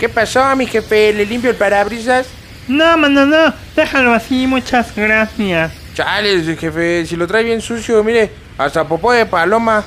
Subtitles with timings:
[0.00, 1.12] ¿Qué pasó, mi jefe?
[1.12, 2.26] ¿Le limpio el parabrisas?
[2.66, 3.52] No, mano, no.
[3.76, 5.72] Déjalo así, muchas gracias.
[5.92, 9.84] Chales, jefe, si lo trae bien sucio, mire, hasta popó de paloma.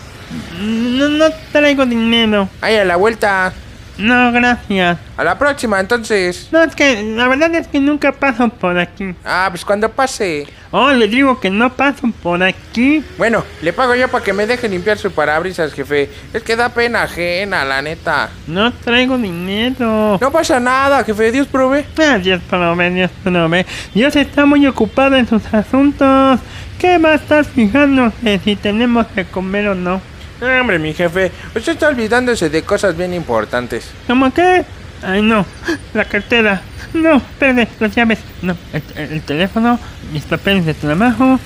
[0.60, 2.48] No, no traigo dinero.
[2.62, 3.54] Ahí a la vuelta.
[3.98, 4.98] No, gracias.
[5.18, 6.50] A la próxima, entonces.
[6.52, 9.14] No, es que la verdad es que nunca paso por aquí.
[9.24, 10.48] Ah, pues cuando pase.
[10.72, 13.04] Oh, le digo que no paso por aquí.
[13.18, 16.10] Bueno, le pago yo para que me deje limpiar su parabrisas, jefe.
[16.34, 18.30] Es que da pena ajena, la neta.
[18.48, 20.18] No traigo dinero.
[20.20, 21.86] No pasa nada, jefe, Dios provee.
[22.00, 23.66] Ah, Dios prove, Dios prove.
[23.94, 26.40] Dios está muy ocupado en sus asuntos.
[26.80, 30.02] ¿Qué va a estar fijándose si tenemos que comer o no?
[30.44, 33.90] No, Hombre, mi jefe, usted está olvidándose de cosas bien importantes.
[34.08, 34.66] ¿Cómo qué?
[35.02, 35.46] Ay, no.
[35.94, 36.62] La cartera.
[36.94, 38.20] No, espérate, las llaves.
[38.42, 39.80] No, el, el teléfono,
[40.12, 41.40] mis papeles de trabajo.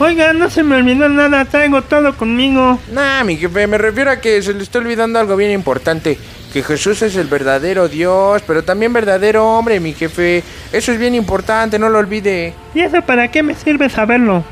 [0.00, 2.80] Oiga, no se me olvidó nada, traigo todo conmigo.
[2.90, 6.18] Nah, mi jefe, me refiero a que se le está olvidando algo bien importante.
[6.52, 10.42] Que Jesús es el verdadero Dios, pero también verdadero hombre, mi jefe.
[10.72, 12.54] Eso es bien importante, no lo olvide.
[12.74, 14.42] ¿Y eso para qué me sirve saberlo?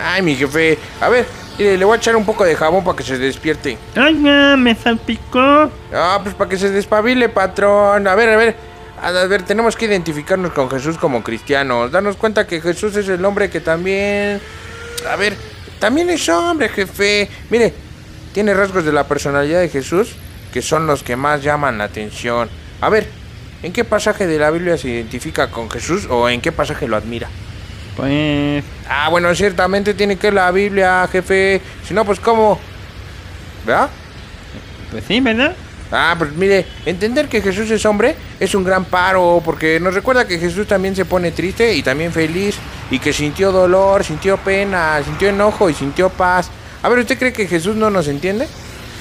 [0.00, 0.78] Ay, mi jefe.
[1.00, 1.26] A ver,
[1.58, 3.76] mire, le voy a echar un poco de jabón para que se despierte.
[3.96, 5.70] Oiga, me salpicó.
[5.92, 8.06] Ah, pues para que se despabile, patrón.
[8.06, 8.56] A ver, a ver.
[9.02, 11.90] A ver, tenemos que identificarnos con Jesús como cristianos.
[11.90, 14.40] Darnos cuenta que Jesús es el hombre que también...
[15.10, 15.34] A ver,
[15.78, 17.30] también es hombre, jefe.
[17.48, 17.72] Mire,
[18.34, 20.16] tiene rasgos de la personalidad de Jesús
[20.52, 22.48] que son los que más llaman la atención.
[22.80, 23.06] A ver,
[23.62, 26.96] ¿en qué pasaje de la Biblia se identifica con Jesús o en qué pasaje lo
[26.96, 27.28] admira?
[27.96, 28.64] Pues...
[28.88, 31.60] Ah, bueno, ciertamente tiene que la Biblia, jefe.
[31.86, 32.58] Si no, pues ¿cómo?
[33.66, 33.90] ¿Verdad?
[34.90, 35.54] Pues sí, ¿verdad?
[35.92, 40.26] Ah, pues mire, entender que Jesús es hombre es un gran paro, porque nos recuerda
[40.26, 42.56] que Jesús también se pone triste y también feliz,
[42.90, 46.48] y que sintió dolor, sintió pena, sintió enojo y sintió paz.
[46.82, 48.46] A ver, ¿usted cree que Jesús no nos entiende?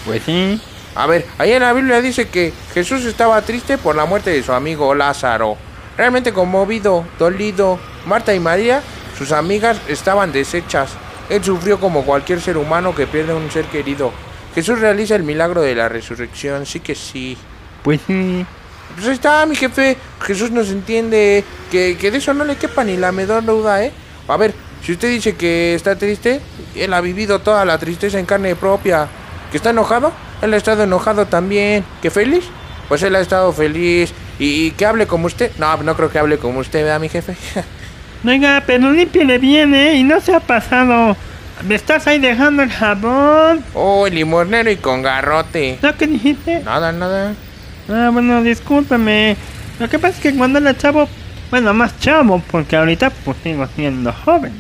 [0.06, 0.60] Pues sí.
[0.96, 4.44] A ver, ahí en la Biblia dice que Jesús estaba triste por la muerte de
[4.44, 5.58] su amigo Lázaro.
[5.96, 7.80] Realmente conmovido, dolido.
[8.06, 8.82] Marta y María,
[9.18, 10.92] sus amigas, estaban deshechas.
[11.30, 14.12] Él sufrió como cualquier ser humano que pierde un ser querido.
[14.56, 17.38] Jesús realiza el milagro de la resurrección, sí que sí.
[17.84, 18.46] Pues sí.
[18.96, 19.96] Pues ahí está, mi jefe.
[20.22, 21.44] Jesús nos entiende.
[21.72, 23.92] Que, que de eso no le quepa ni la menor duda, ¿eh?
[24.28, 26.42] A ver, si usted dice que está triste,
[26.76, 29.08] él ha vivido toda la tristeza en carne propia.
[29.52, 30.12] ¿Que está enojado?
[30.42, 31.86] Él ha estado enojado también.
[32.02, 32.46] ¿Que feliz?
[32.88, 34.12] Pues él ha estado feliz.
[34.40, 35.52] ¿Y, y que hable como usted?
[35.58, 37.36] No, no creo que hable como usted, ¿verdad, mi jefe?
[38.26, 39.96] Oiga, pero límpiale bien, ¿eh?
[39.96, 41.16] Y no se ha pasado.
[41.66, 43.64] ¿Me estás ahí dejando el jabón?
[43.74, 45.78] oh, limosnero y con garrote.
[45.82, 46.62] ¿No qué dijiste?
[46.62, 47.34] Nada, nada.
[47.90, 49.36] Ah, bueno, discúlpame.
[49.80, 51.08] Lo que pasa es que cuando era chavo,
[51.50, 54.54] bueno, más chavo, porque ahorita pues sigo siendo joven.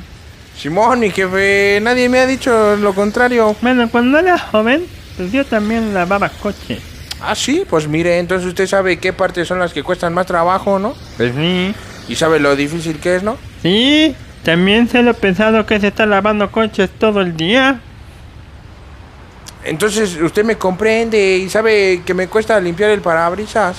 [0.58, 3.56] Simón, mi jefe, nadie me ha dicho lo contrario.
[3.62, 6.82] Bueno, cuando era joven, pues yo también lavaba coches.
[7.22, 10.80] Ah, sí, pues mire, entonces usted sabe qué partes son las que cuestan más trabajo,
[10.80, 10.96] ¿no?
[11.18, 11.74] Pues sí.
[12.08, 13.38] Y sabe lo difícil que es, ¿no?
[13.62, 17.80] Sí, también se lo he pensado que se está lavando coches todo el día.
[19.64, 23.78] Entonces usted me comprende y sabe que me cuesta limpiar el parabrisas.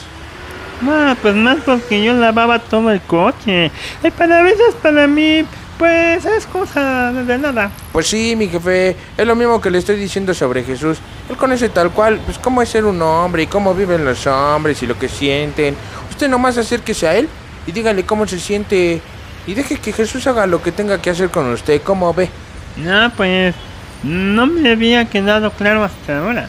[0.82, 3.70] No, pues más porque yo lavaba todo el coche.
[4.02, 5.44] El parabrisas para mí,
[5.78, 7.70] pues es cosa de nada.
[7.92, 10.98] Pues sí, mi jefe, es lo mismo que le estoy diciendo sobre Jesús.
[11.28, 14.82] Él conoce tal cual, pues cómo es ser un hombre y cómo viven los hombres
[14.82, 15.74] y lo que sienten.
[16.10, 17.28] Usted nomás acérquese a él
[17.66, 19.00] y dígale cómo se siente
[19.46, 22.28] y deje que Jesús haga lo que tenga que hacer con usted, ¿cómo ve?
[22.76, 23.54] No, pues
[24.02, 26.48] no me había quedado claro hasta ahora.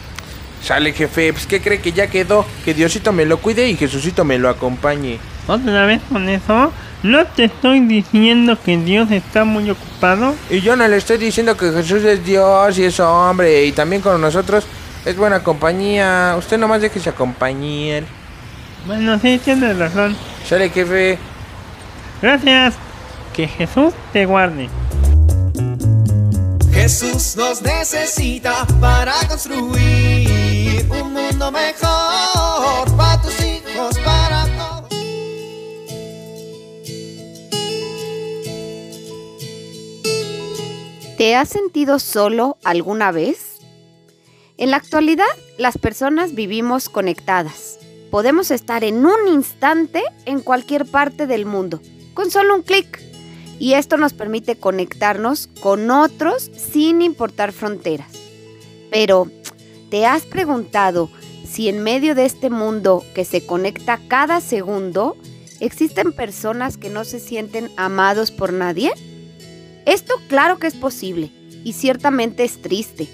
[0.64, 2.46] Sale jefe, pues ¿qué cree que ya quedó?
[2.64, 5.18] Que Diosito me lo cuide y Jesucito me lo acompañe.
[5.48, 6.72] Otra vez con eso,
[7.02, 10.36] no te estoy diciendo que Dios está muy ocupado.
[10.52, 14.02] Y yo no le estoy diciendo que Jesús es Dios y es hombre y también
[14.02, 14.66] con nosotros
[15.04, 16.36] Es buena compañía.
[16.38, 18.04] Usted nomás déjese acompañar.
[18.86, 20.16] Bueno, sí, tienes razón.
[20.48, 21.18] Sale, jefe.
[22.22, 22.76] Gracias.
[23.34, 24.70] Que Jesús te guarde.
[26.72, 34.90] Jesús nos necesita para construir un mundo mejor para tus hijos, para todos.
[41.18, 43.60] ¿Te has sentido solo alguna vez?
[44.58, 45.26] En la actualidad,
[45.58, 47.80] las personas vivimos conectadas.
[48.10, 51.80] Podemos estar en un instante en cualquier parte del mundo,
[52.14, 53.02] con solo un clic.
[53.60, 58.12] Y esto nos permite conectarnos con otros sin importar fronteras.
[58.90, 59.30] Pero,
[59.90, 61.10] ¿te has preguntado
[61.48, 65.16] si en medio de este mundo que se conecta cada segundo,
[65.60, 68.92] existen personas que no se sienten amados por nadie?
[69.86, 71.32] Esto claro que es posible
[71.64, 73.08] y ciertamente es triste.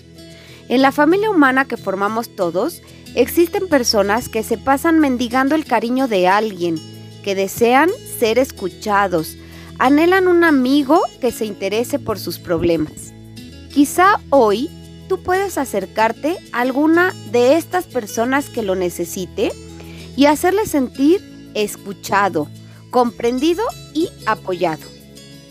[0.69, 2.81] En la familia humana que formamos todos,
[3.15, 6.77] existen personas que se pasan mendigando el cariño de alguien,
[7.23, 9.37] que desean ser escuchados,
[9.79, 13.13] anhelan un amigo que se interese por sus problemas.
[13.73, 14.69] Quizá hoy
[15.07, 19.51] tú puedes acercarte a alguna de estas personas que lo necesite
[20.15, 21.21] y hacerle sentir
[21.53, 22.47] escuchado,
[22.89, 24.83] comprendido y apoyado.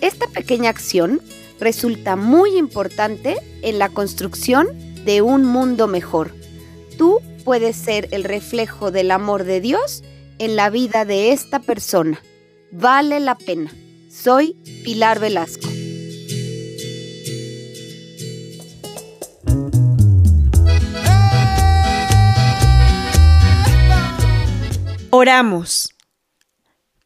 [0.01, 1.21] Esta pequeña acción
[1.61, 4.69] resulta muy importante en la construcción
[5.05, 6.35] de un mundo mejor.
[6.99, 10.03] Tú puedes ser el reflejo del amor de Dios
[10.39, 12.21] en la vida de esta persona.
[12.73, 13.73] Vale la pena.
[14.11, 14.55] Soy
[14.85, 15.69] Pilar Velasco.
[25.11, 25.95] Oramos.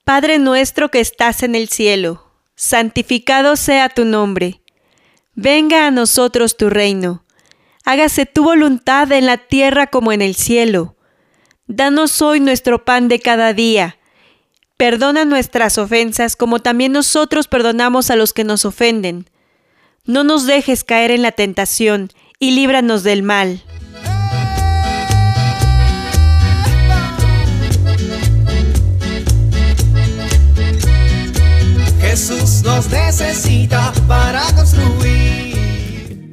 [0.04, 4.62] Padre nuestro que estás en el cielo, santificado sea tu nombre.
[5.34, 7.24] Venga a nosotros tu reino.
[7.84, 10.96] Hágase tu voluntad en la tierra como en el cielo.
[11.68, 13.99] Danos hoy nuestro pan de cada día.
[14.80, 19.28] Perdona nuestras ofensas como también nosotros perdonamos a los que nos ofenden.
[20.06, 23.62] No nos dejes caer en la tentación y líbranos del mal.
[32.00, 36.32] Jesús nos necesita para construir.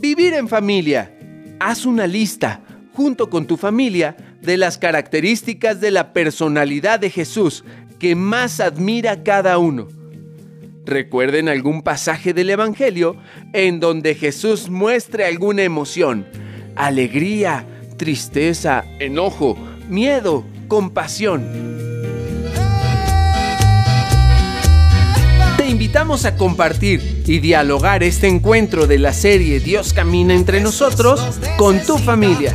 [0.00, 1.14] Vivir en familia.
[1.60, 2.62] Haz una lista,
[2.94, 7.64] junto con tu familia, de las características de la personalidad de Jesús
[7.98, 9.88] que más admira cada uno.
[10.84, 13.16] Recuerden algún pasaje del Evangelio
[13.52, 16.26] en donde Jesús muestre alguna emoción,
[16.76, 17.64] alegría,
[17.96, 19.56] tristeza, enojo,
[19.88, 21.74] miedo, compasión.
[25.56, 31.40] Te invitamos a compartir y dialogar este encuentro de la serie Dios camina entre nosotros
[31.56, 32.54] con tu familia.